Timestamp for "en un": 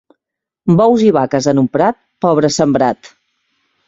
1.51-1.67